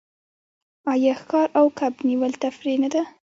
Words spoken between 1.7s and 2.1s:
کب